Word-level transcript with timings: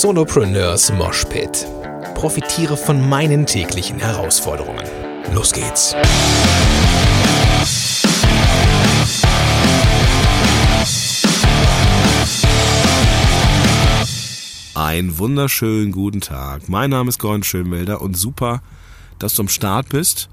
Solopreneurs 0.00 0.90
Moshpit. 0.90 1.68
Profitiere 2.14 2.78
von 2.78 3.10
meinen 3.10 3.44
täglichen 3.44 3.98
Herausforderungen. 3.98 4.82
Los 5.34 5.52
geht's. 5.52 5.94
Ein 14.74 15.18
wunderschönen 15.18 15.92
guten 15.92 16.22
Tag. 16.22 16.70
Mein 16.70 16.88
Name 16.88 17.10
ist 17.10 17.18
Gordon 17.18 17.42
Schönwelder 17.42 18.00
und 18.00 18.16
super, 18.16 18.62
dass 19.18 19.34
du 19.34 19.42
am 19.42 19.48
Start 19.48 19.90
bist 19.90 20.30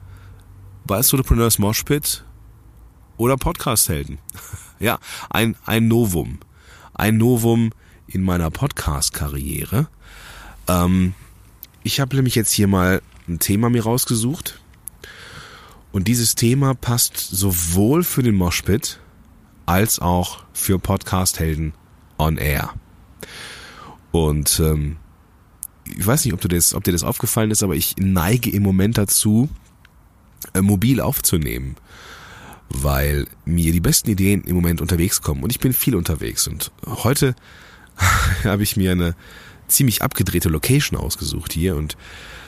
bei 0.86 1.02
Solopreneurs 1.02 1.60
Moshpit 1.60 2.24
oder 3.18 3.36
Podcast-Helden. 3.36 4.20
Ja, 4.80 4.98
ein, 5.30 5.58
ein 5.66 5.90
Novum. 5.90 6.40
Ein 6.94 7.18
Novum 7.18 7.72
in 8.12 8.24
meiner 8.24 8.50
Podcast-Karriere. 8.50 9.88
Ähm, 10.68 11.14
ich 11.84 12.00
habe 12.00 12.16
nämlich 12.16 12.36
jetzt 12.36 12.52
hier 12.52 12.68
mal 12.68 13.02
ein 13.28 13.40
Thema 13.40 13.70
mir 13.70 13.84
rausgesucht. 13.84 14.60
Und 15.92 16.08
dieses 16.08 16.36
Thema 16.36 16.76
passt 16.76 17.18
sowohl 17.18 18.04
für 18.04 18.22
den 18.22 18.36
Moshpit 18.36 19.00
als 19.66 20.00
auch 20.00 20.44
für 20.54 20.80
Podcast-Helden 20.80 21.74
on 22.18 22.38
Air. 22.38 22.74
Und 24.12 24.60
ähm, 24.60 24.98
ich 25.86 26.06
weiß 26.06 26.26
nicht, 26.26 26.34
ob, 26.34 26.42
du 26.42 26.48
das, 26.48 26.74
ob 26.74 26.84
dir 26.84 26.92
das 26.92 27.04
aufgefallen 27.04 27.52
ist, 27.52 27.64
aber 27.64 27.76
ich 27.76 27.96
neige 27.98 28.50
im 28.50 28.64
Moment 28.64 28.98
dazu, 28.98 29.50
äh, 30.54 30.62
mobil 30.62 31.02
aufzunehmen, 31.02 31.76
weil 32.70 33.28
mir 33.46 33.72
die 33.72 33.80
besten 33.80 34.10
Ideen 34.10 34.44
im 34.44 34.56
Moment 34.56 34.82
unterwegs 34.82 35.22
kommen. 35.22 35.44
Und 35.44 35.52
ich 35.52 35.60
bin 35.60 35.74
viel 35.74 35.96
unterwegs. 35.96 36.48
Und 36.48 36.72
heute 36.86 37.36
habe 38.44 38.64
ich 38.64 38.78
mir 38.78 38.92
eine 38.92 39.16
ziemlich 39.68 40.02
abgedrehte 40.02 40.50
Location 40.50 41.00
ausgesucht 41.00 41.54
hier. 41.54 41.76
Und 41.76 41.98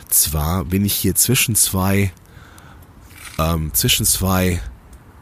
zwar 0.09 0.65
bin 0.65 0.85
ich 0.85 0.93
hier 0.93 1.15
zwischen 1.15 1.55
zwei, 1.55 2.11
ähm, 3.37 3.73
zwischen 3.73 4.05
zwei 4.05 4.61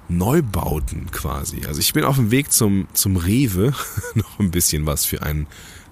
Neubauten 0.07 1.11
quasi. 1.11 1.65
Also 1.67 1.79
ich 1.79 1.93
bin 1.93 2.03
auf 2.03 2.15
dem 2.15 2.31
Weg 2.31 2.51
zum, 2.51 2.87
zum 2.93 3.17
Rewe, 3.17 3.73
noch 4.15 4.39
ein 4.39 4.51
bisschen 4.51 4.85
was 4.85 5.05
für 5.05 5.21
einen 5.21 5.47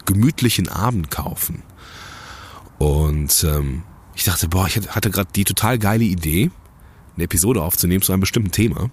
gemütlichen 0.06 0.70
Abend 0.70 1.12
kaufen. 1.12 1.64
Und 2.80 3.44
ähm, 3.44 3.84
ich 4.16 4.24
dachte, 4.24 4.48
boah, 4.48 4.68
ich 4.68 4.78
hatte 4.90 5.12
gerade 5.12 5.30
die 5.36 5.44
total 5.44 5.78
geile 5.78 6.04
Idee, 6.04 6.52
eine 7.16 7.26
Episode 7.26 7.62
aufzunehmen 7.62 8.02
zu 8.02 8.12
einem 8.12 8.22
bestimmten 8.22 8.52
Thema. 8.52 8.90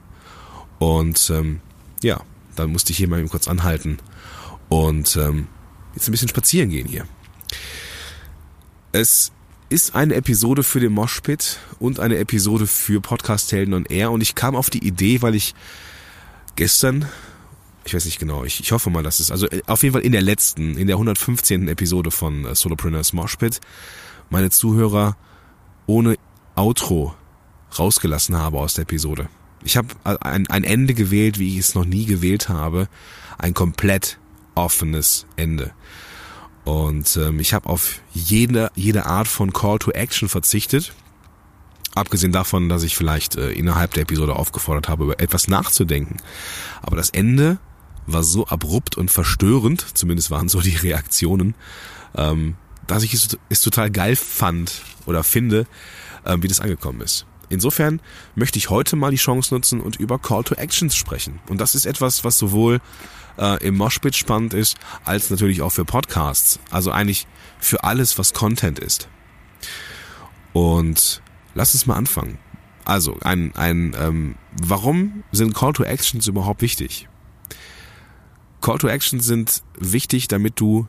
Und 0.79 1.31
ähm, 1.31 1.61
ja, 2.03 2.21
dann 2.57 2.71
musste 2.71 2.93
ich 2.93 2.99
hier 2.99 3.09
mal 3.09 3.21
eben 3.21 3.29
kurz 3.29 3.49
anhalten 3.49 3.99
und 4.69 5.17
ähm, 5.17 5.49
jetzt 5.95 6.09
ein 6.09 6.13
bisschen 6.13 6.29
spazieren 6.29 6.71
gehen 6.71 6.89
hier. 6.89 7.07
Es 8.93 9.33
ist 9.69 9.95
eine 9.95 10.15
Episode 10.15 10.63
für 10.63 10.81
den 10.81 10.93
Moshpit 10.93 11.59
und 11.79 11.99
eine 11.99 12.19
Episode 12.19 12.67
für 12.67 13.01
Podcast 13.01 13.51
Helden 13.53 13.75
on 13.75 13.87
Air 13.87 14.11
und 14.11 14.21
ich 14.21 14.35
kam 14.35 14.55
auf 14.55 14.71
die 14.71 14.87
Idee, 14.87 15.23
weil 15.23 15.35
ich 15.35 15.55
gestern, 16.57 17.07
ich 17.85 17.95
weiß 17.95 18.05
nicht 18.05 18.19
genau, 18.19 18.45
ich, 18.45 18.61
ich 18.61 18.73
hoffe 18.73 18.91
mal, 18.91 19.03
dass 19.03 19.21
es, 19.21 19.31
also 19.31 19.49
äh, 19.49 19.63
auf 19.67 19.83
jeden 19.83 19.95
Fall 19.95 20.03
in 20.03 20.13
der 20.13 20.23
letzten, 20.23 20.77
in 20.77 20.87
der 20.87 20.97
115. 20.97 21.69
Episode 21.69 22.11
von 22.11 22.45
äh, 22.45 22.55
Solopreneurs 22.55 23.13
Moshpit 23.13 23.61
meine 24.31 24.51
Zuhörer 24.51 25.17
ohne 25.87 26.17
Outro 26.55 27.15
rausgelassen 27.79 28.37
habe 28.37 28.59
aus 28.59 28.75
der 28.75 28.83
Episode. 28.83 29.29
Ich 29.65 29.77
habe 29.77 29.89
ein, 30.05 30.47
ein 30.47 30.65
Ende 30.65 30.95
gewählt, 30.95 31.39
wie 31.39 31.55
ich 31.55 31.59
es 31.59 31.75
noch 31.75 31.85
nie 31.85 32.05
gewählt 32.05 32.49
habe. 32.49 32.89
Ein 33.39 33.55
komplett 33.55 34.19
offenes 34.55 35.27
Ende. 35.37 35.73
Und 36.65 37.17
ähm, 37.17 37.41
ich 37.41 37.53
habe 37.53 37.69
auf 37.69 38.01
jede, 38.13 38.71
jede 38.75 39.07
Art 39.07 39.29
von 39.29 39.53
Call 39.53 39.79
to 39.79 39.91
Action 39.91 40.29
verzichtet. 40.29 40.95
Abgesehen 41.95 42.33
davon, 42.33 42.69
dass 42.69 42.83
ich 42.83 42.97
vielleicht 42.97 43.37
äh, 43.37 43.53
innerhalb 43.53 43.93
der 43.93 44.03
Episode 44.03 44.35
aufgefordert 44.35 44.89
habe, 44.89 45.05
über 45.05 45.21
etwas 45.21 45.47
nachzudenken. 45.47 46.17
Aber 46.83 46.97
das 46.97 47.11
Ende 47.11 47.59
war 48.07 48.23
so 48.23 48.47
abrupt 48.47 48.97
und 48.97 49.11
verstörend, 49.11 49.87
zumindest 49.97 50.31
waren 50.31 50.49
so 50.49 50.61
die 50.61 50.77
Reaktionen, 50.77 51.55
ähm, 52.17 52.57
dass 52.87 53.03
ich 53.03 53.15
es, 53.15 53.39
es 53.49 53.61
total 53.61 53.91
geil 53.91 54.17
fand 54.17 54.83
oder 55.07 55.23
finde, 55.23 55.67
äh, 56.25 56.37
wie 56.41 56.49
das 56.49 56.61
angekommen 56.61 57.01
ist. 57.01 57.27
Insofern 57.49 58.01
möchte 58.35 58.59
ich 58.59 58.71
heute 58.71 58.97
mal 58.97 59.11
die 59.11 59.17
Chance 59.17 59.55
nutzen 59.55 59.81
und 59.81 59.97
über 59.97 60.19
Call 60.19 60.45
to 60.45 60.55
Actions 60.55 60.95
sprechen. 60.95 61.41
Und 61.49 61.61
das 61.61 61.75
ist 61.75 61.87
etwas, 61.87 62.25
was 62.25 62.39
sowohl 62.39 62.81
äh, 63.39 63.63
im 63.67 63.77
Moshpit 63.77 64.17
spannend 64.17 64.55
ist, 64.55 64.77
als 65.05 65.31
natürlich 65.31 65.63
auch 65.63 65.71
für 65.71 65.85
Podcasts. 65.85 66.59
Also 66.71 66.91
eigentlich 66.91 67.27
für 67.59 67.85
alles, 67.85 68.19
was 68.19 68.33
Content 68.33 68.79
ist. 68.79 69.09
Und 70.53 71.23
lass 71.55 71.75
uns 71.75 71.87
mal 71.87 71.97
anfangen. 71.97 72.39
Also, 72.85 73.17
ein, 73.23 73.55
ein 73.57 73.97
ähm, 73.99 74.35
warum 74.63 75.25
sind 75.33 75.55
Call 75.55 75.73
to 75.73 75.85
Actions 75.85 76.27
überhaupt 76.27 76.61
wichtig? 76.61 77.09
Call 78.61 78.79
to 78.79 78.89
Actions 78.89 79.25
sind 79.25 79.63
wichtig, 79.79 80.29
damit 80.29 80.61
du 80.61 80.87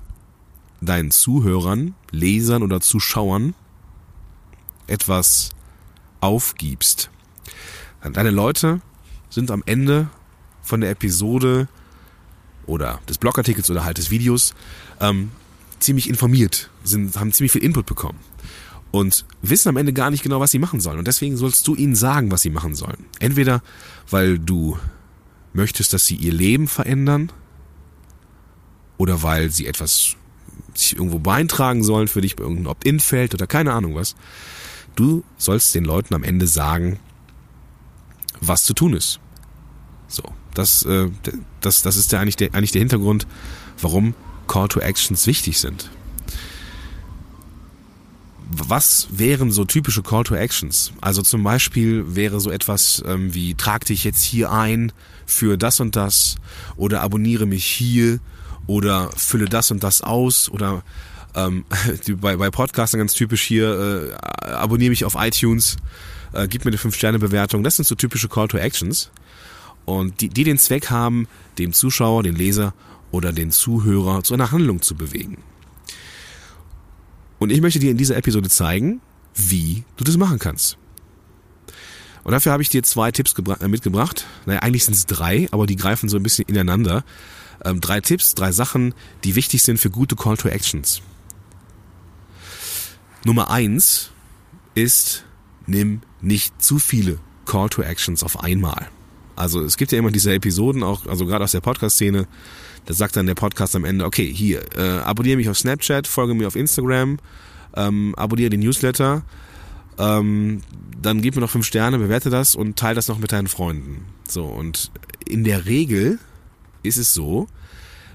deinen 0.81 1.11
Zuhörern, 1.11 1.95
Lesern 2.11 2.63
oder 2.63 2.81
Zuschauern 2.81 3.55
etwas 4.87 5.55
aufgibst. 6.25 7.09
Deine 8.13 8.31
Leute 8.31 8.81
sind 9.29 9.51
am 9.51 9.63
Ende 9.65 10.09
von 10.61 10.81
der 10.81 10.91
Episode 10.91 11.67
oder 12.65 12.99
des 13.07 13.17
Blogartikels 13.17 13.69
oder 13.69 13.85
halt 13.85 13.97
des 13.97 14.09
Videos 14.09 14.53
ähm, 14.99 15.31
ziemlich 15.79 16.09
informiert, 16.09 16.69
sind, 16.83 17.15
haben 17.17 17.31
ziemlich 17.31 17.51
viel 17.51 17.63
Input 17.63 17.85
bekommen 17.85 18.19
und 18.91 19.25
wissen 19.41 19.69
am 19.69 19.77
Ende 19.77 19.93
gar 19.93 20.09
nicht 20.09 20.23
genau, 20.23 20.39
was 20.39 20.51
sie 20.51 20.59
machen 20.59 20.79
sollen. 20.79 20.99
Und 20.99 21.07
deswegen 21.07 21.37
sollst 21.37 21.67
du 21.67 21.75
ihnen 21.75 21.95
sagen, 21.95 22.31
was 22.31 22.41
sie 22.41 22.49
machen 22.49 22.75
sollen. 22.75 23.05
Entweder, 23.19 23.61
weil 24.09 24.39
du 24.39 24.79
möchtest, 25.53 25.93
dass 25.93 26.05
sie 26.05 26.15
ihr 26.15 26.33
Leben 26.33 26.67
verändern 26.67 27.31
oder 28.97 29.21
weil 29.21 29.51
sie 29.51 29.67
etwas 29.67 30.15
sich 30.73 30.95
irgendwo 30.95 31.19
beitragen 31.19 31.83
sollen 31.83 32.07
für 32.07 32.21
dich 32.21 32.35
bei 32.35 32.43
irgendeinem 32.43 32.67
Opt-in-Feld 32.67 33.33
oder 33.33 33.47
keine 33.47 33.73
Ahnung 33.73 33.95
was. 33.95 34.15
Du 34.95 35.23
sollst 35.37 35.75
den 35.75 35.85
Leuten 35.85 36.13
am 36.13 36.23
Ende 36.23 36.47
sagen, 36.47 36.99
was 38.41 38.63
zu 38.63 38.73
tun 38.73 38.93
ist. 38.93 39.19
So, 40.07 40.23
das, 40.53 40.83
äh, 40.83 41.09
das, 41.61 41.81
das 41.81 41.97
ist 41.97 42.11
der, 42.11 42.19
eigentlich, 42.19 42.35
der, 42.37 42.53
eigentlich 42.53 42.71
der 42.71 42.79
Hintergrund, 42.79 43.27
warum 43.81 44.13
Call 44.47 44.67
to 44.67 44.79
Actions 44.79 45.27
wichtig 45.27 45.59
sind. 45.59 45.89
Was 48.47 49.07
wären 49.11 49.51
so 49.51 49.65
typische 49.65 50.03
Call 50.03 50.23
to 50.23 50.35
Actions? 50.35 50.93
Also 51.01 51.23
zum 51.23 51.43
Beispiel 51.43 52.15
wäre 52.15 52.39
so 52.39 52.51
etwas 52.51 53.03
ähm, 53.05 53.33
wie 53.33 53.55
trag 53.55 53.85
dich 53.85 54.03
jetzt 54.03 54.23
hier 54.23 54.51
ein 54.51 54.91
für 55.25 55.57
das 55.57 55.79
und 55.79 55.95
das 55.95 56.35
oder 56.75 57.01
abonniere 57.01 57.47
mich 57.47 57.65
hier 57.65 58.19
oder 58.67 59.09
fülle 59.17 59.45
das 59.45 59.71
und 59.71 59.83
das 59.83 60.01
aus 60.01 60.49
oder 60.49 60.83
ähm, 61.35 61.65
bei, 62.21 62.37
bei 62.37 62.49
Podcastern 62.49 62.99
ganz 62.99 63.13
typisch 63.13 63.43
hier, 63.43 64.13
äh, 64.43 64.49
abonniere 64.49 64.89
mich 64.89 65.05
auf 65.05 65.15
iTunes, 65.17 65.77
äh, 66.33 66.47
gib 66.47 66.65
mir 66.65 66.71
eine 66.71 66.77
5-Sterne-Bewertung. 66.77 67.63
Das 67.63 67.75
sind 67.75 67.85
so 67.85 67.95
typische 67.95 68.29
Call 68.29 68.47
to 68.47 68.57
Actions. 68.57 69.11
Und 69.85 70.21
die, 70.21 70.29
die 70.29 70.43
den 70.43 70.57
Zweck 70.57 70.89
haben, 70.89 71.27
dem 71.57 71.73
Zuschauer, 71.73 72.23
den 72.23 72.35
Leser 72.35 72.73
oder 73.11 73.31
den 73.31 73.51
Zuhörer 73.51 74.23
zu 74.23 74.33
einer 74.33 74.51
Handlung 74.51 74.81
zu 74.81 74.95
bewegen. 74.95 75.37
Und 77.37 77.51
ich 77.51 77.61
möchte 77.61 77.79
dir 77.79 77.91
in 77.91 77.97
dieser 77.97 78.17
Episode 78.17 78.49
zeigen, 78.49 79.01
wie 79.35 79.83
du 79.97 80.03
das 80.03 80.17
machen 80.17 80.39
kannst. 80.39 80.77
Und 82.23 82.31
dafür 82.31 82.53
habe 82.53 82.63
ich 82.63 82.69
dir 82.69 82.81
zwei 82.81 83.11
Tipps 83.11 83.35
äh, 83.59 83.67
mitgebracht. 83.67 84.25
Naja, 84.47 84.61
eigentlich 84.61 84.85
sind 84.85 84.95
es 84.95 85.05
drei, 85.05 85.47
aber 85.51 85.67
die 85.67 85.75
greifen 85.75 86.09
so 86.09 86.17
ein 86.17 86.23
bisschen 86.23 86.47
ineinander. 86.47 87.03
Ähm, 87.63 87.81
drei 87.81 88.01
Tipps, 88.01 88.33
drei 88.33 88.51
Sachen, 88.51 88.95
die 89.23 89.35
wichtig 89.35 89.61
sind 89.61 89.79
für 89.79 89.91
gute 89.91 90.15
Call 90.15 90.35
to 90.35 90.49
Actions. 90.49 91.03
Nummer 93.25 93.49
eins 93.49 94.11
ist, 94.75 95.25
nimm 95.65 96.01
nicht 96.21 96.61
zu 96.61 96.77
viele 96.79 97.17
Call 97.45 97.69
to 97.69 97.81
Actions 97.81 98.23
auf 98.23 98.43
einmal. 98.43 98.87
Also 99.35 99.61
es 99.63 99.77
gibt 99.77 99.91
ja 99.91 99.97
immer 99.97 100.11
diese 100.11 100.31
Episoden, 100.31 100.83
auch 100.83 101.07
also 101.07 101.25
gerade 101.25 101.43
aus 101.43 101.51
der 101.51 101.59
Podcast-Szene, 101.59 102.27
da 102.85 102.93
sagt 102.93 103.15
dann 103.15 103.25
der 103.25 103.35
Podcast 103.35 103.75
am 103.75 103.83
Ende, 103.83 104.05
okay, 104.05 104.31
hier, 104.31 104.63
äh, 104.77 104.99
abonniere 104.99 105.37
mich 105.37 105.49
auf 105.49 105.57
Snapchat, 105.57 106.07
folge 106.07 106.35
mir 106.35 106.47
auf 106.47 106.55
Instagram, 106.55 107.17
ähm, 107.75 108.13
abonniere 108.15 108.51
den 108.51 108.59
Newsletter, 108.59 109.23
ähm, 109.97 110.61
dann 111.01 111.21
gib 111.21 111.35
mir 111.35 111.41
noch 111.41 111.49
fünf 111.49 111.65
Sterne, 111.65 111.97
bewerte 111.97 112.29
das 112.29 112.55
und 112.55 112.77
teile 112.77 112.95
das 112.95 113.07
noch 113.07 113.17
mit 113.17 113.31
deinen 113.31 113.47
Freunden. 113.47 114.05
So, 114.27 114.45
und 114.45 114.91
in 115.27 115.43
der 115.43 115.65
Regel 115.65 116.19
ist 116.83 116.97
es 116.97 117.13
so, 117.13 117.47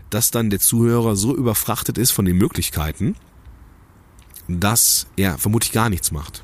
dass 0.08 0.30
dann 0.30 0.50
der 0.50 0.60
Zuhörer 0.60 1.16
so 1.16 1.36
überfrachtet 1.36 1.98
ist 1.98 2.12
von 2.12 2.24
den 2.24 2.38
Möglichkeiten, 2.38 3.16
dass 4.58 5.06
er 5.16 5.38
vermutlich 5.38 5.70
gar 5.70 5.88
nichts 5.88 6.10
macht. 6.10 6.42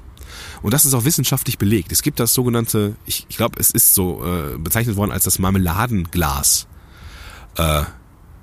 Und 0.62 0.75
das 0.75 0.85
ist 0.85 0.94
auch 0.94 1.05
wissenschaftlich 1.05 1.58
belegt. 1.58 1.93
Es 1.93 2.03
gibt 2.03 2.20
das 2.20 2.35
sogenannte, 2.35 2.97
ich, 3.06 3.26
ich 3.29 3.37
glaube, 3.37 3.58
es 3.58 3.70
ist 3.70 3.94
so 3.94 4.25
äh, 4.25 4.58
bezeichnet 4.58 4.97
worden 4.97 5.11
als 5.11 5.25
das 5.25 5.38
Marmeladenglas 5.38 6.67
äh, 7.56 7.85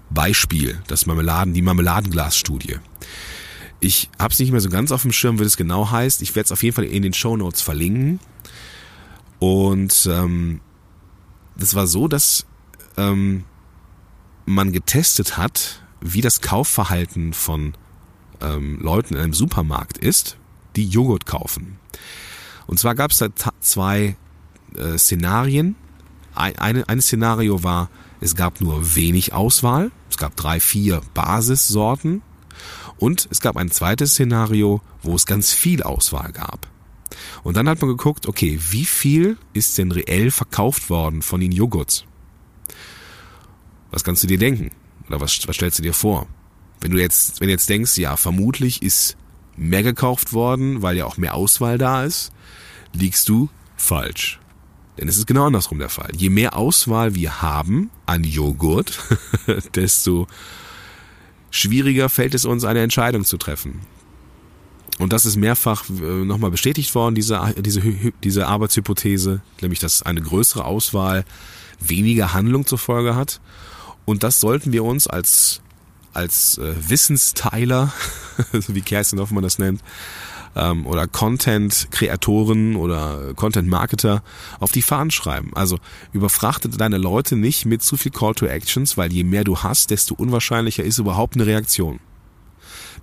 Beispiel, 0.09 0.81
das 0.87 1.05
Marmeladen, 1.05 1.53
die 1.53 1.61
Marmeladenglasstudie. 1.61 2.77
Ich 3.79 4.09
habe 4.17 4.33
es 4.33 4.39
nicht 4.39 4.51
mehr 4.51 4.61
so 4.61 4.69
ganz 4.69 4.91
auf 4.91 5.01
dem 5.01 5.11
Schirm, 5.11 5.39
wie 5.39 5.43
das 5.43 5.57
genau 5.57 5.91
heißt. 5.91 6.21
Ich 6.21 6.35
werde 6.35 6.45
es 6.45 6.51
auf 6.51 6.63
jeden 6.63 6.75
Fall 6.75 6.85
in 6.85 7.03
den 7.03 7.13
Show 7.13 7.35
Notes 7.35 7.61
verlinken. 7.61 8.19
Und 9.39 10.07
ähm, 10.09 10.61
das 11.57 11.75
war 11.75 11.87
so, 11.87 12.07
dass 12.07 12.45
ähm, 12.95 13.43
man 14.45 14.71
getestet 14.71 15.37
hat, 15.37 15.81
wie 15.99 16.21
das 16.21 16.41
Kaufverhalten 16.41 17.33
von 17.33 17.73
ähm, 18.43 18.79
Leuten 18.81 19.15
in 19.15 19.21
einem 19.21 19.33
Supermarkt 19.33 19.97
ist, 19.97 20.37
die 20.75 20.87
Joghurt 20.87 21.25
kaufen. 21.25 21.77
Und 22.67 22.79
zwar 22.79 22.95
gab 22.95 23.11
es 23.11 23.19
da 23.19 23.27
zwei 23.59 24.15
äh, 24.75 24.97
Szenarien. 24.97 25.75
Ein, 26.35 26.57
eine, 26.57 26.89
ein 26.89 27.01
Szenario 27.01 27.63
war, 27.63 27.89
es 28.21 28.35
gab 28.35 28.61
nur 28.61 28.95
wenig 28.95 29.33
Auswahl. 29.33 29.91
Es 30.09 30.17
gab 30.17 30.35
drei, 30.35 30.59
vier 30.59 31.01
Basissorten. 31.13 32.21
Und 32.97 33.27
es 33.31 33.41
gab 33.41 33.57
ein 33.57 33.71
zweites 33.71 34.11
Szenario, 34.11 34.81
wo 35.01 35.15
es 35.15 35.25
ganz 35.25 35.51
viel 35.51 35.83
Auswahl 35.83 36.31
gab. 36.31 36.67
Und 37.43 37.57
dann 37.57 37.67
hat 37.67 37.81
man 37.81 37.89
geguckt, 37.89 38.27
okay, 38.27 38.59
wie 38.69 38.85
viel 38.85 39.37
ist 39.53 39.77
denn 39.77 39.91
reell 39.91 40.31
verkauft 40.31 40.89
worden 40.89 41.21
von 41.21 41.41
den 41.41 41.51
Joghurts? 41.51 42.05
Was 43.91 44.03
kannst 44.03 44.23
du 44.23 44.27
dir 44.27 44.37
denken? 44.37 44.71
Oder 45.07 45.19
was, 45.19 45.47
was 45.47 45.55
stellst 45.55 45.79
du 45.79 45.83
dir 45.83 45.93
vor? 45.93 46.27
Wenn 46.83 46.91
du 46.91 46.99
jetzt, 46.99 47.39
wenn 47.39 47.47
du 47.47 47.53
jetzt 47.53 47.69
denkst, 47.69 47.97
ja, 47.97 48.17
vermutlich 48.17 48.81
ist 48.81 49.15
mehr 49.55 49.83
gekauft 49.83 50.33
worden, 50.33 50.81
weil 50.81 50.97
ja 50.97 51.05
auch 51.05 51.15
mehr 51.15 51.33
Auswahl 51.33 51.77
da 51.77 52.03
ist, 52.03 52.33
liegst 52.91 53.29
du 53.29 53.49
falsch. 53.77 54.41
Denn 54.97 55.07
es 55.07 55.15
ist 55.15 55.25
genau 55.25 55.45
andersrum 55.45 55.79
der 55.79 55.87
Fall. 55.87 56.11
Je 56.17 56.29
mehr 56.29 56.57
Auswahl 56.57 57.15
wir 57.15 57.41
haben 57.41 57.89
an 58.05 58.25
Joghurt, 58.25 58.99
desto 59.75 60.27
schwieriger 61.51 62.09
fällt 62.09 62.35
es 62.35 62.43
uns, 62.43 62.65
eine 62.65 62.81
Entscheidung 62.81 63.23
zu 63.23 63.37
treffen. 63.37 63.79
Und 64.99 65.13
das 65.13 65.25
ist 65.25 65.37
mehrfach 65.37 65.89
äh, 65.89 66.25
nochmal 66.25 66.51
bestätigt 66.51 66.93
worden, 66.95 67.15
diese, 67.15 67.55
diese, 67.59 67.81
diese 68.25 68.47
Arbeitshypothese, 68.47 69.41
nämlich 69.61 69.79
dass 69.79 70.03
eine 70.03 70.21
größere 70.21 70.65
Auswahl 70.65 71.23
weniger 71.79 72.33
Handlung 72.33 72.65
zur 72.65 72.77
Folge 72.77 73.15
hat. 73.15 73.39
Und 74.03 74.23
das 74.23 74.41
sollten 74.41 74.73
wir 74.73 74.83
uns 74.83 75.07
als, 75.07 75.61
als 76.13 76.57
äh, 76.57 76.73
Wissensteiler, 76.89 77.93
wie 78.51 78.81
Kerstin 78.81 79.19
Hoffmann 79.19 79.43
das 79.43 79.59
nennt, 79.59 79.81
ähm, 80.55 80.85
oder 80.85 81.07
Content-Kreatoren 81.07 82.75
oder 82.75 83.33
Content-Marketer 83.35 84.23
auf 84.59 84.71
die 84.71 84.81
Fahnen 84.81 85.11
schreiben. 85.11 85.51
Also 85.55 85.79
überfrachte 86.11 86.69
deine 86.69 86.97
Leute 86.97 87.35
nicht 87.35 87.65
mit 87.65 87.81
zu 87.81 87.97
viel 87.97 88.11
Call 88.11 88.35
to 88.35 88.45
Actions, 88.45 88.97
weil 88.97 89.11
je 89.11 89.23
mehr 89.23 89.43
du 89.43 89.59
hast, 89.59 89.89
desto 89.89 90.15
unwahrscheinlicher 90.15 90.83
ist 90.83 90.99
überhaupt 90.99 91.35
eine 91.35 91.45
Reaktion. 91.45 91.99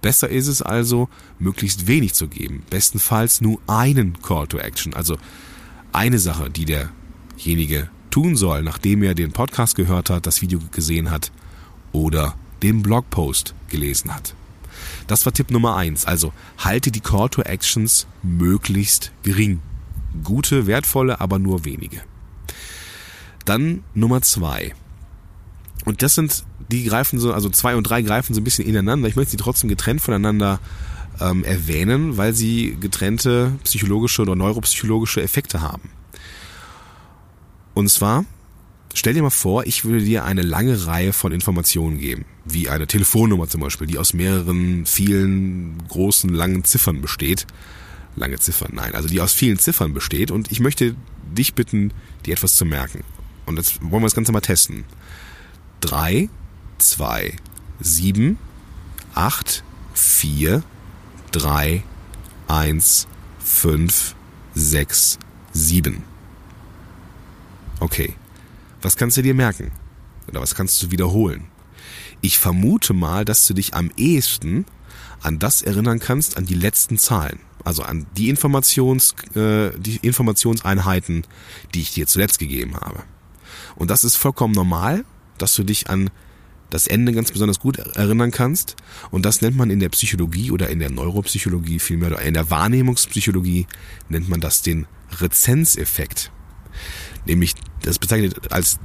Besser 0.03 0.29
ist 0.31 0.47
es 0.47 0.63
also, 0.63 1.09
möglichst 1.39 1.87
wenig 1.87 2.15
zu 2.15 2.29
geben. 2.29 2.63
Bestenfalls 2.71 3.41
nur 3.41 3.61
einen 3.67 4.21
Call 4.23 4.47
to 4.47 4.59
Action, 4.59 4.95
also 4.95 5.19
eine 5.93 6.19
Sache, 6.19 6.51
die 6.51 6.65
derjenige 6.65 7.91
tun 8.11 8.37
soll, 8.37 8.63
nachdem 8.63 9.03
er 9.03 9.15
den 9.15 9.33
Podcast 9.33 9.77
gehört 9.77 10.11
hat, 10.11 10.27
das 10.27 10.41
Video 10.41 10.59
gesehen 10.73 11.11
hat 11.11 11.33
oder 11.93 12.35
den 12.62 12.83
Blogpost 12.83 13.55
gelesen 13.69 14.15
hat. 14.15 14.35
Das 15.07 15.27
war 15.27 15.33
Tipp 15.33 15.51
Nummer 15.51 15.77
eins. 15.77 16.05
Also 16.07 16.33
halte 16.59 16.91
die 16.91 17.01
Call 17.01 17.29
to 17.29 17.43
Actions 17.43 18.07
möglichst 18.23 19.12
gering. 19.23 19.61
Gute, 20.25 20.67
wertvolle, 20.67 21.21
aber 21.21 21.39
nur 21.39 21.65
wenige. 21.65 22.03
Dann 23.45 23.83
Nummer 23.95 24.23
zwei. 24.23 24.75
Und 25.85 26.03
das 26.03 26.15
sind, 26.15 26.45
die 26.71 26.85
greifen 26.85 27.19
so, 27.19 27.33
also 27.33 27.49
zwei 27.49 27.75
und 27.77 27.85
drei 27.85 28.03
greifen 28.03 28.35
so 28.35 28.41
ein 28.41 28.45
bisschen 28.45 28.67
ineinander. 28.67 29.09
Ich 29.09 29.17
möchte 29.17 29.33
sie 29.33 29.37
trotzdem 29.37 29.69
getrennt 29.69 30.01
voneinander 30.01 30.61
ähm, 31.21 31.45
erwähnen, 31.45 32.17
weil 32.17 32.33
sie 32.33 32.77
getrennte 32.79 33.53
psychologische 33.65 34.23
oder 34.23 34.37
neuropsychologische 34.37 35.23
Effekte 35.23 35.61
haben. 35.61 35.91
Und 37.75 37.89
zwar 37.91 38.25
Stell 38.93 39.15
dir 39.15 39.23
mal 39.23 39.31
vor, 39.31 39.67
ich 39.67 39.85
würde 39.85 40.05
dir 40.05 40.25
eine 40.25 40.43
lange 40.43 40.87
Reihe 40.87 41.13
von 41.13 41.33
Informationen 41.33 41.99
geben, 41.99 42.25
wie 42.45 42.69
eine 42.69 42.87
Telefonnummer 42.87 43.49
zum 43.49 43.61
Beispiel, 43.61 43.87
die 43.87 43.99
aus 43.99 44.15
mehreren, 44.15 44.85
vielen 44.85 45.87
großen, 45.89 46.31
langen 46.31 46.65
Ziffern 46.65 47.01
besteht. 47.01 47.47
Lange 48.17 48.39
Ziffern, 48.39 48.73
nein, 48.75 48.95
also 48.95 49.09
die 49.09 49.21
aus 49.21 49.33
vielen 49.33 49.59
Ziffern 49.59 49.95
besteht 49.95 50.33
und 50.33 50.51
ich 50.51 50.59
möchte 50.59 50.97
dich 51.37 51.55
bitten, 51.55 51.93
dir 52.27 52.33
etwas 52.33 52.57
zu 52.57 52.65
merken. 52.65 53.05
Und 53.47 53.57
jetzt 53.57 53.81
wollen 53.81 54.03
wir 54.03 54.07
das 54.07 54.17
Ganze 54.17 54.33
mal 54.33 54.41
testen. 54.41 54.85
3, 55.81 56.29
2, 56.79 57.37
7, 57.81 58.39
8, 59.15 59.65
4, 59.95 60.63
3, 61.31 61.83
1, 62.49 63.07
5, 63.39 64.15
6, 64.55 65.19
7. 65.53 66.03
Okay. 67.79 68.15
Was 68.82 68.97
kannst 68.97 69.17
du 69.17 69.23
dir 69.23 69.35
merken? 69.35 69.73
Oder 70.29 70.41
was 70.41 70.55
kannst 70.55 70.82
du 70.82 70.91
wiederholen? 70.91 71.44
Ich 72.23 72.38
vermute 72.38 72.94
mal, 72.94 73.25
dass 73.25 73.47
du 73.47 73.55
dich 73.55 73.75
am 73.75 73.91
ehesten 73.97 74.65
an 75.23 75.38
das 75.38 75.62
erinnern 75.62 75.99
kannst, 75.99 76.37
an 76.37 76.47
die 76.47 76.55
letzten 76.55 76.99
Zahlen. 76.99 77.41
Also 77.65 77.82
an 77.82 78.06
die 78.17 78.31
Informations, 78.31 79.15
äh, 79.35 79.71
die 79.79 79.97
Informationseinheiten, 79.97 81.27
die 81.75 81.82
ich 81.82 81.93
dir 81.93 82.06
zuletzt 82.06 82.38
gegeben 82.38 82.77
habe. 82.77 83.03
Und 83.77 83.91
das 83.91 84.05
ist 84.05 84.17
vollkommen 84.17 84.55
normal, 84.55 85.05
dass 85.37 85.55
du 85.55 85.62
dich 85.62 85.91
an 85.91 86.11
das 86.71 86.87
Ende 86.87 87.12
ganz 87.12 87.32
besonders 87.32 87.59
gut 87.59 87.79
erinnern 87.79 88.31
kannst. 88.31 88.77
Und 89.11 89.27
das 89.27 89.43
nennt 89.43 89.56
man 89.56 89.71
in 89.71 89.81
der 89.81 89.88
Psychologie 89.91 90.50
oder 90.50 90.69
in 90.69 90.79
der 90.79 90.91
Neuropsychologie 90.91 91.81
vielmehr 91.81 92.12
oder 92.12 92.23
in 92.23 92.35
der 92.35 92.49
Wahrnehmungspsychologie 92.49 93.67
nennt 94.09 94.29
man 94.29 94.41
das 94.41 94.62
den 94.62 94.87
Rezenzeffekt. 95.21 96.31
Nämlich 97.26 97.55
das 97.82 97.99
bezeichnet 97.99 98.52
als 98.52 98.78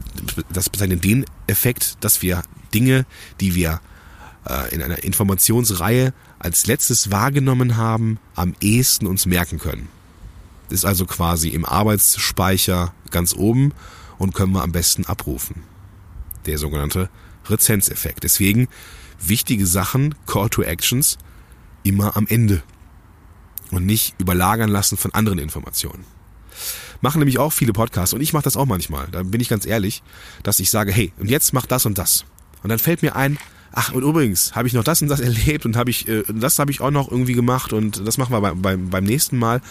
das 0.49 0.69
bezeichnet 0.69 1.03
den 1.03 1.25
Effekt, 1.47 1.97
dass 2.01 2.21
wir 2.21 2.43
Dinge, 2.73 3.05
die 3.39 3.55
wir 3.55 3.79
äh, 4.47 4.73
in 4.73 4.81
einer 4.81 5.03
Informationsreihe 5.03 6.13
als 6.39 6.67
letztes 6.67 7.11
wahrgenommen 7.11 7.77
haben, 7.77 8.19
am 8.35 8.53
ehesten 8.61 9.07
uns 9.07 9.25
merken 9.25 9.59
können. 9.59 9.87
Ist 10.69 10.85
also 10.85 11.05
quasi 11.05 11.49
im 11.49 11.65
Arbeitsspeicher 11.65 12.93
ganz 13.11 13.33
oben 13.33 13.73
und 14.17 14.33
können 14.33 14.53
wir 14.53 14.63
am 14.63 14.71
besten 14.71 15.05
abrufen. 15.05 15.63
Der 16.45 16.57
sogenannte 16.57 17.09
Rezenzeffekt. 17.47 18.23
Deswegen 18.23 18.67
wichtige 19.19 19.65
Sachen, 19.65 20.15
Call 20.25 20.49
to 20.49 20.63
Actions, 20.63 21.17
immer 21.83 22.17
am 22.17 22.27
Ende 22.27 22.63
und 23.71 23.85
nicht 23.85 24.15
überlagern 24.19 24.69
lassen 24.69 24.97
von 24.97 25.13
anderen 25.13 25.39
Informationen 25.39 26.05
machen 27.01 27.19
nämlich 27.19 27.39
auch 27.39 27.53
viele 27.53 27.73
Podcasts 27.73 28.13
und 28.13 28.21
ich 28.21 28.33
mache 28.33 28.43
das 28.43 28.57
auch 28.57 28.65
manchmal. 28.65 29.07
Da 29.11 29.23
bin 29.23 29.41
ich 29.41 29.49
ganz 29.49 29.65
ehrlich, 29.65 30.03
dass 30.43 30.59
ich 30.59 30.69
sage, 30.69 30.91
hey, 30.91 31.11
und 31.19 31.29
jetzt 31.29 31.53
mach 31.53 31.65
das 31.65 31.85
und 31.85 31.97
das. 31.97 32.25
Und 32.63 32.69
dann 32.69 32.79
fällt 32.79 33.01
mir 33.01 33.15
ein, 33.15 33.37
ach 33.71 33.93
und 33.93 34.03
übrigens 34.03 34.55
habe 34.55 34.67
ich 34.67 34.73
noch 34.73 34.83
das 34.83 35.01
und 35.01 35.07
das 35.07 35.19
erlebt 35.21 35.65
und 35.65 35.75
habe 35.75 35.89
ich 35.89 36.07
äh, 36.07 36.23
das 36.27 36.59
habe 36.59 36.71
ich 36.71 36.81
auch 36.81 36.91
noch 36.91 37.11
irgendwie 37.11 37.33
gemacht 37.33 37.73
und 37.73 38.05
das 38.07 38.17
machen 38.17 38.31
wir 38.31 38.41
beim, 38.41 38.61
beim, 38.61 38.89
beim 38.89 39.03
nächsten 39.03 39.37
Mal. 39.37 39.61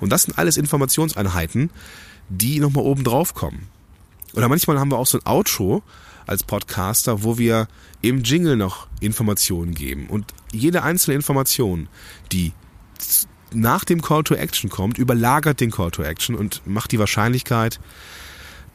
Und 0.00 0.10
das 0.10 0.24
sind 0.24 0.38
alles 0.38 0.56
Informationseinheiten, 0.56 1.70
die 2.28 2.60
nochmal 2.60 2.84
oben 2.84 3.04
drauf 3.04 3.34
kommen. 3.34 3.68
Oder 4.34 4.48
manchmal 4.48 4.78
haben 4.78 4.90
wir 4.90 4.98
auch 4.98 5.06
so 5.06 5.18
ein 5.18 5.26
Outro 5.26 5.82
als 6.26 6.42
Podcaster, 6.42 7.22
wo 7.22 7.38
wir 7.38 7.68
im 8.00 8.22
Jingle 8.22 8.56
noch 8.56 8.88
Informationen 9.00 9.74
geben. 9.74 10.06
Und 10.08 10.32
jede 10.52 10.82
einzelne 10.82 11.16
Information, 11.16 11.88
die 12.32 12.52
nach 13.54 13.84
dem 13.84 14.02
Call 14.02 14.24
to 14.24 14.34
Action 14.34 14.70
kommt, 14.70 14.98
überlagert 14.98 15.60
den 15.60 15.70
Call 15.70 15.90
to 15.90 16.02
Action 16.02 16.34
und 16.34 16.66
macht 16.66 16.92
die 16.92 16.98
Wahrscheinlichkeit, 16.98 17.80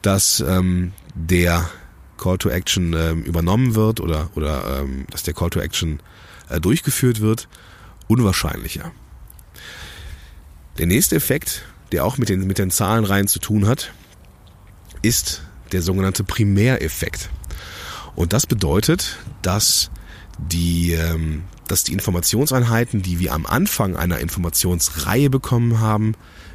dass 0.02 0.40
ähm, 0.40 0.92
der 1.14 1.68
Call 2.16 2.38
to 2.38 2.48
Action 2.48 2.92
ähm, 2.92 3.22
übernommen 3.22 3.74
wird 3.74 4.00
oder, 4.00 4.30
oder 4.34 4.80
ähm, 4.80 5.06
dass 5.10 5.22
der 5.22 5.34
Call 5.34 5.50
to 5.50 5.60
Action 5.60 6.00
äh, 6.48 6.60
durchgeführt 6.60 7.20
wird, 7.20 7.48
unwahrscheinlicher. 8.08 8.92
Der 10.78 10.86
nächste 10.86 11.16
Effekt, 11.16 11.64
der 11.92 12.04
auch 12.04 12.18
mit 12.18 12.28
den, 12.28 12.46
mit 12.46 12.58
den 12.58 12.70
Zahlenreihen 12.70 13.28
zu 13.28 13.38
tun 13.38 13.66
hat, 13.66 13.92
ist 15.02 15.42
der 15.72 15.82
sogenannte 15.82 16.24
Primäreffekt. 16.24 17.30
Und 18.14 18.32
das 18.32 18.46
bedeutet, 18.46 19.18
dass 19.42 19.90
die, 20.38 20.92
ähm, 20.92 21.44
dass 21.70 21.84
die 21.84 21.92
Informationseinheiten, 21.92 23.02
die 23.02 23.20
wir 23.20 23.32
am 23.32 23.46
Anfang 23.46 23.96
einer 23.96 24.18
Informationsreihe 24.18 25.30
bekommen 25.30 25.78
haben, 25.78 26.14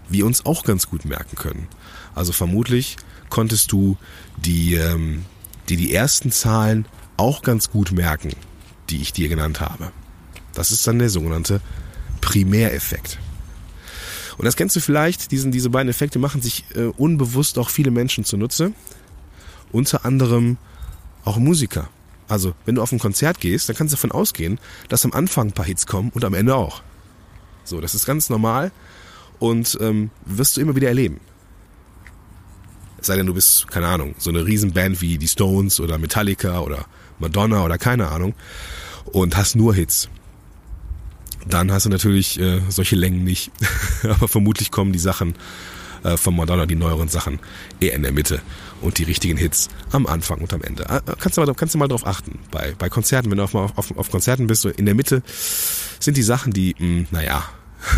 wir 0.10 0.26
uns 0.26 0.46
auch 0.46 0.64
ganz 0.64 0.90
gut 0.90 1.06
merken 1.06 1.38
können. 1.38 1.68
Also 2.14 2.34
vermutlich 2.34 2.98
konntest 3.30 3.72
du 3.72 3.98
die, 4.38 4.76
ähm, 4.76 5.24
die, 5.70 5.78
die 5.78 5.94
ersten 5.94 6.32
Zahlen 6.32 6.86
auch 7.18 7.44
ganz 7.44 7.70
gut 7.70 7.92
merken, 7.92 8.32
die 8.90 9.02
ich 9.02 9.14
dir 9.14 9.30
genannt 9.30 9.62
habe. 9.62 9.92
Das 10.54 10.72
ist 10.72 10.86
dann 10.86 11.00
der 11.00 11.10
sogenannte 11.10 11.62
Primäreffekt. 12.20 13.18
Und 14.38 14.44
das 14.44 14.58
kennst 14.58 14.76
du 14.76 14.82
vielleicht, 14.82 15.32
diesen, 15.32 15.52
diese 15.52 15.70
beiden 15.70 15.90
Effekte 15.90 16.20
machen 16.20 16.42
sich 16.42 16.66
äh, 16.76 16.86
unbewusst 16.98 17.58
auch 17.58 17.70
viele 17.70 17.92
Menschen 17.92 18.26
zunutze. 18.26 18.74
Unter 19.72 20.04
anderem 20.04 20.58
auch 21.24 21.38
Musiker. 21.38 21.90
Also, 22.28 22.56
wenn 22.66 22.76
du 22.76 22.82
auf 22.82 22.92
ein 22.92 23.00
Konzert 23.00 23.40
gehst, 23.40 23.70
dann 23.70 23.76
kannst 23.76 23.94
du 23.94 23.98
davon 23.98 24.12
ausgehen, 24.12 24.60
dass 24.90 25.06
am 25.06 25.14
Anfang 25.14 25.48
ein 25.48 25.54
paar 25.54 25.66
Hits 25.66 25.86
kommen 25.86 26.10
und 26.14 26.26
am 26.26 26.34
Ende 26.34 26.56
auch. 26.56 26.82
So, 27.64 27.82
das 27.82 27.94
ist 27.96 28.06
ganz 28.06 28.30
normal 28.30 28.72
und 29.40 29.78
ähm, 29.82 30.10
wirst 30.26 30.58
du 30.58 30.62
immer 30.62 30.76
wieder 30.76 30.88
erleben. 30.88 31.20
Es 33.00 33.08
sei 33.08 33.16
denn, 33.16 33.28
du 33.28 33.34
bist, 33.34 33.68
keine 33.70 33.88
Ahnung, 33.88 34.16
so 34.18 34.30
eine 34.30 34.46
Riesenband 34.46 35.02
wie 35.02 35.18
die 35.18 35.28
Stones 35.28 35.80
oder 35.80 35.98
Metallica 35.98 36.62
oder 36.62 36.86
Madonna 37.20 37.64
oder 37.64 37.78
keine 37.78 38.08
Ahnung 38.08 38.34
und 39.06 39.38
hast 39.38 39.56
nur 39.56 39.76
Hits. 39.76 40.10
Dann 41.48 41.72
hast 41.72 41.86
du 41.86 41.90
natürlich 41.90 42.40
äh, 42.40 42.62
solche 42.70 42.96
Längen 42.96 43.24
nicht. 43.24 43.52
Aber 44.04 44.28
vermutlich 44.28 44.72
kommen 44.72 44.92
die 44.92 45.00
Sachen 45.00 45.36
äh, 46.06 46.18
von 46.18 46.36
Madonna, 46.36 46.66
die 46.66 46.76
neueren 46.76 47.10
Sachen, 47.10 47.40
eher 47.80 47.94
in 47.94 48.04
der 48.04 48.12
Mitte 48.12 48.42
und 48.82 48.98
die 49.00 49.04
richtigen 49.04 49.38
Hits 49.38 49.70
am 49.92 50.06
Anfang 50.06 50.40
und 50.40 50.54
am 50.54 50.62
Ende. 50.62 50.84
Äh, 50.84 51.02
kannst, 51.20 51.38
du 51.38 51.42
mal, 51.42 51.54
kannst 51.56 51.74
du 51.74 51.80
mal 51.80 51.88
drauf 51.88 52.06
achten. 52.06 52.40
Bei, 52.52 52.74
bei 52.78 52.90
Konzerten, 52.90 53.32
wenn 53.32 53.38
du 53.38 53.44
auf, 53.44 53.56
auf, 53.56 53.98
auf 53.98 54.12
Konzerten 54.12 54.48
bist, 54.48 54.62
so 54.62 54.70
in 54.70 54.86
der 54.86 54.96
Mitte 54.96 55.24
sind 56.00 56.16
die 56.18 56.24
Sachen, 56.24 56.54
die, 56.54 56.76
mh, 56.78 56.86
hm, 56.86 57.08
naja, 57.12 57.44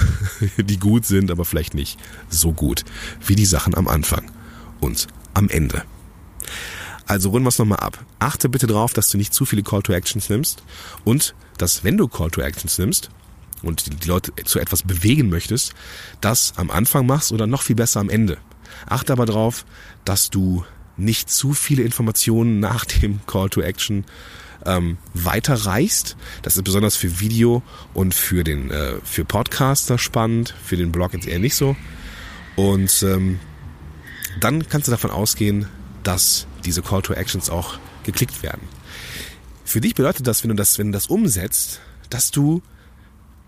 die 0.58 0.80
gut 0.80 1.06
sind, 1.06 1.32
aber 1.32 1.46
vielleicht 1.46 1.74
nicht 1.74 2.00
so 2.30 2.54
gut 2.54 2.84
wie 3.26 3.36
die 3.36 3.46
Sachen 3.46 3.76
am 3.76 3.88
Anfang 3.88 4.32
und 4.80 5.08
am 5.34 5.50
Ende. 5.50 5.84
Also 7.06 7.30
runden 7.30 7.46
wir 7.46 7.50
es 7.50 7.60
nochmal 7.60 7.80
ab. 7.80 8.04
Achte 8.20 8.50
bitte 8.50 8.68
darauf, 8.68 8.94
dass 8.94 9.10
du 9.10 9.18
nicht 9.18 9.34
zu 9.34 9.46
viele 9.46 9.64
Call 9.64 9.82
to 9.82 9.94
Actions 9.94 10.30
nimmst 10.30 10.64
und 11.06 11.36
dass, 11.58 11.84
wenn 11.84 11.98
du 11.98 12.08
Call 12.08 12.32
to 12.32 12.42
Actions 12.42 12.78
nimmst, 12.78 13.10
und 13.62 14.04
die 14.04 14.08
Leute 14.08 14.34
zu 14.46 14.60
etwas 14.60 14.84
bewegen 14.84 15.30
möchtest, 15.30 15.74
das 16.22 16.54
am 16.58 16.70
Anfang 16.70 17.06
machst 17.06 17.32
oder 17.32 17.48
noch 17.48 17.62
viel 17.62 17.76
besser 17.76 18.00
am 18.00 18.10
Ende. 18.10 18.38
Achte 18.86 19.14
aber 19.14 19.26
darauf, 19.26 19.66
dass 20.06 20.30
du 20.30 20.64
nicht 20.96 21.30
zu 21.30 21.54
viele 21.54 21.84
Informationen 21.84 22.60
nach 22.62 22.86
dem 22.86 23.20
Call 23.26 23.50
to 23.50 23.62
Action 23.62 24.06
ähm, 24.66 24.98
weiterreichst. 25.14 26.18
Das 26.42 26.58
ist 26.58 26.64
besonders 26.64 26.96
für 26.96 27.20
Video 27.20 27.64
und 27.94 28.14
für 28.14 28.44
den 28.44 28.72
äh, 28.72 28.96
für 29.04 29.26
Podcaster 29.26 29.98
spannend, 29.98 30.54
für 30.64 30.78
den 30.78 30.92
Blog 30.92 31.14
jetzt 31.14 31.28
eher 31.28 31.40
nicht 31.40 31.56
so. 31.56 31.76
Und 32.56 33.04
ähm, 33.04 33.40
dann 34.40 34.68
kannst 34.68 34.88
du 34.88 34.92
davon 34.92 35.12
ausgehen, 35.12 35.68
dass 36.04 36.48
diese 36.66 36.82
Call 36.82 37.02
to 37.02 37.14
Actions 37.14 37.50
auch 37.50 37.80
geklickt 38.04 38.42
werden. 38.44 38.62
Für 39.64 39.82
dich 39.82 39.96
bedeutet 39.96 40.26
das, 40.28 40.44
wenn 40.44 40.50
du 40.50 40.56
das, 40.56 40.80
wenn 40.80 40.88
du 40.88 40.94
das 40.94 41.08
umsetzt, 41.08 41.82
dass 42.10 42.32
du 42.32 42.62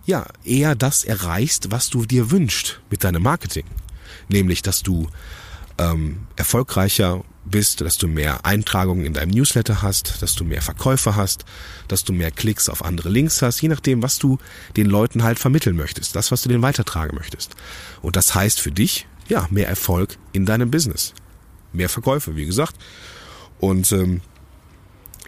ja, 0.09 0.25
eher 0.43 0.73
das 0.73 1.03
erreichst, 1.03 1.69
was 1.69 1.91
du 1.91 2.03
dir 2.03 2.31
wünschst 2.31 2.81
mit 2.89 3.03
deinem 3.03 3.21
Marketing. 3.21 3.65
Nämlich, 4.27 4.63
dass 4.63 4.81
du 4.81 5.07
ähm, 5.77 6.25
erfolgreicher 6.35 7.23
bist, 7.45 7.81
dass 7.81 7.99
du 7.99 8.07
mehr 8.07 8.43
Eintragungen 8.43 9.05
in 9.05 9.13
deinem 9.13 9.29
Newsletter 9.29 9.83
hast, 9.83 10.23
dass 10.23 10.33
du 10.33 10.43
mehr 10.43 10.63
Verkäufer 10.63 11.15
hast, 11.15 11.45
dass 11.87 12.03
du 12.03 12.11
mehr 12.11 12.31
Klicks 12.31 12.69
auf 12.69 12.83
andere 12.83 13.09
Links 13.09 13.43
hast, 13.43 13.61
je 13.61 13.69
nachdem, 13.69 14.01
was 14.01 14.17
du 14.17 14.39
den 14.77 14.87
Leuten 14.87 15.21
halt 15.21 15.37
vermitteln 15.37 15.75
möchtest, 15.75 16.15
das, 16.15 16.31
was 16.31 16.41
du 16.41 16.49
denen 16.49 16.63
weitertragen 16.63 17.15
möchtest. 17.15 17.55
Und 18.01 18.15
das 18.15 18.33
heißt 18.33 18.59
für 18.59 18.71
dich, 18.71 19.05
ja, 19.27 19.47
mehr 19.51 19.67
Erfolg 19.67 20.17
in 20.31 20.47
deinem 20.47 20.71
Business. 20.71 21.13
Mehr 21.71 21.89
Verkäufe, 21.89 22.35
wie 22.35 22.47
gesagt. 22.47 22.75
Und 23.59 23.91
ähm, 23.91 24.21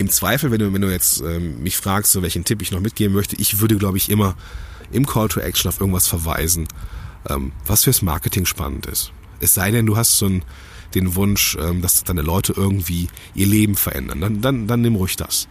im 0.01 0.09
Zweifel, 0.09 0.51
wenn 0.51 0.59
du, 0.59 0.73
wenn 0.73 0.81
du 0.81 0.91
jetzt 0.91 1.21
ähm, 1.21 1.61
mich 1.61 1.77
fragst, 1.77 2.11
so 2.11 2.21
welchen 2.21 2.43
Tipp 2.43 2.61
ich 2.61 2.71
noch 2.71 2.79
mitgeben 2.79 3.15
möchte, 3.15 3.35
ich 3.37 3.59
würde, 3.59 3.77
glaube 3.77 3.97
ich, 3.97 4.09
immer 4.09 4.35
im 4.91 5.05
Call 5.05 5.29
to 5.29 5.39
Action 5.39 5.69
auf 5.69 5.79
irgendwas 5.79 6.07
verweisen, 6.07 6.67
ähm, 7.29 7.51
was 7.65 7.83
fürs 7.83 8.01
Marketing 8.01 8.45
spannend 8.45 8.87
ist. 8.87 9.11
Es 9.39 9.53
sei 9.53 9.71
denn, 9.71 9.85
du 9.85 9.95
hast 9.95 10.17
so 10.17 10.25
einen, 10.25 10.43
den 10.95 11.15
Wunsch, 11.15 11.55
ähm, 11.61 11.81
dass 11.81 12.03
deine 12.03 12.23
Leute 12.23 12.53
irgendwie 12.57 13.07
ihr 13.35 13.45
Leben 13.45 13.75
verändern. 13.75 14.19
Dann, 14.21 14.41
dann, 14.41 14.67
dann 14.67 14.81
nimm 14.81 14.95
ruhig 14.95 15.15
das. 15.15 15.47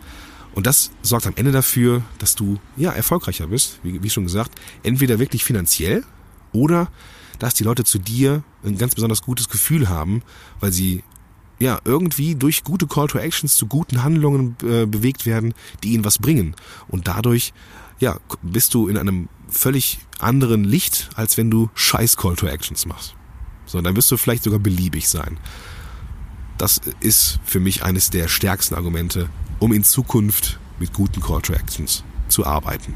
Und 0.52 0.66
das 0.66 0.90
sorgt 1.00 1.28
am 1.28 1.36
Ende 1.36 1.52
dafür, 1.52 2.02
dass 2.18 2.34
du 2.34 2.58
ja 2.76 2.90
erfolgreicher 2.90 3.46
bist, 3.46 3.78
wie, 3.84 4.02
wie 4.02 4.10
schon 4.10 4.24
gesagt, 4.24 4.50
entweder 4.82 5.20
wirklich 5.20 5.44
finanziell 5.44 6.04
oder 6.52 6.90
dass 7.38 7.54
die 7.54 7.64
Leute 7.64 7.84
zu 7.84 7.98
dir 7.98 8.42
ein 8.64 8.76
ganz 8.76 8.96
besonders 8.96 9.22
gutes 9.22 9.48
Gefühl 9.48 9.88
haben, 9.88 10.22
weil 10.58 10.72
sie 10.72 11.04
ja 11.60 11.78
irgendwie 11.84 12.34
durch 12.34 12.64
gute 12.64 12.86
Call 12.86 13.06
to 13.06 13.18
Actions 13.18 13.54
zu 13.54 13.66
guten 13.66 14.02
Handlungen 14.02 14.56
äh, 14.62 14.86
bewegt 14.86 15.26
werden, 15.26 15.54
die 15.82 15.92
ihnen 15.92 16.04
was 16.04 16.18
bringen. 16.18 16.56
Und 16.88 17.06
dadurch 17.06 17.52
ja, 18.00 18.18
bist 18.42 18.74
du 18.74 18.88
in 18.88 18.96
einem 18.96 19.28
völlig 19.48 19.98
anderen 20.18 20.64
Licht, 20.64 21.10
als 21.14 21.36
wenn 21.36 21.50
du 21.50 21.70
scheiß 21.74 22.16
Call 22.16 22.34
to 22.34 22.46
Actions 22.46 22.86
machst. 22.86 23.14
So, 23.66 23.80
dann 23.80 23.94
wirst 23.94 24.10
du 24.10 24.16
vielleicht 24.16 24.42
sogar 24.42 24.58
beliebig 24.58 25.08
sein. 25.08 25.38
Das 26.58 26.80
ist 27.00 27.38
für 27.44 27.60
mich 27.60 27.84
eines 27.84 28.10
der 28.10 28.28
stärksten 28.28 28.74
Argumente, 28.74 29.28
um 29.60 29.72
in 29.72 29.84
Zukunft 29.84 30.58
mit 30.78 30.92
guten 30.92 31.20
Call 31.20 31.42
to 31.42 31.52
Actions 31.52 32.04
zu 32.28 32.44
arbeiten. 32.44 32.94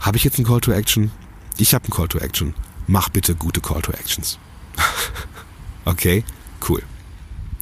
Habe 0.00 0.16
ich 0.16 0.24
jetzt 0.24 0.38
einen 0.38 0.46
Call 0.46 0.60
to 0.60 0.72
Action? 0.72 1.10
Ich 1.56 1.74
habe 1.74 1.84
einen 1.84 1.92
Call 1.92 2.08
to 2.08 2.18
Action. 2.18 2.54
Mach 2.86 3.08
bitte 3.08 3.34
gute 3.34 3.60
Call 3.60 3.82
to 3.82 3.92
Actions. 3.92 4.38
okay, 5.84 6.22
cool. 6.68 6.82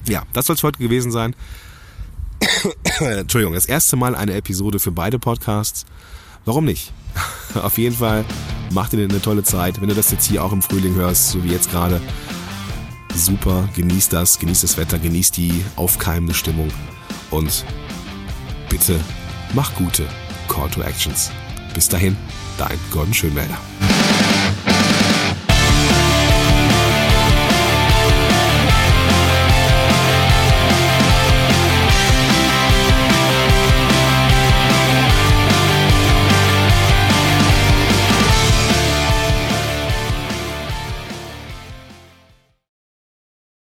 Ja, 0.07 0.23
das 0.33 0.45
soll 0.45 0.55
es 0.55 0.63
heute 0.63 0.79
gewesen 0.79 1.11
sein. 1.11 1.35
Entschuldigung, 2.99 3.53
das 3.53 3.65
erste 3.65 3.95
Mal 3.95 4.15
eine 4.15 4.33
Episode 4.33 4.79
für 4.79 4.91
beide 4.91 5.19
Podcasts. 5.19 5.85
Warum 6.45 6.65
nicht? 6.65 6.93
Auf 7.55 7.77
jeden 7.77 7.95
Fall 7.95 8.25
macht 8.71 8.93
ihr 8.93 9.03
eine 9.03 9.21
tolle 9.21 9.43
Zeit. 9.43 9.81
Wenn 9.81 9.89
du 9.89 9.95
das 9.95 10.11
jetzt 10.11 10.27
hier 10.27 10.43
auch 10.43 10.51
im 10.51 10.61
Frühling 10.61 10.95
hörst, 10.95 11.31
so 11.31 11.43
wie 11.43 11.51
jetzt 11.51 11.69
gerade, 11.71 12.01
super, 13.13 13.67
genießt 13.75 14.13
das, 14.13 14.39
genießt 14.39 14.63
das 14.63 14.77
Wetter, 14.77 14.99
genießt 14.99 15.35
die 15.37 15.63
aufkeimende 15.75 16.33
Stimmung 16.33 16.71
und 17.31 17.65
bitte 18.69 18.99
mach 19.53 19.73
gute 19.75 20.05
Call 20.47 20.69
to 20.69 20.81
Actions. 20.81 21.31
Bis 21.73 21.89
dahin, 21.89 22.15
dein 22.57 22.79
Gordon 22.91 23.13
Schönwälder. 23.13 23.57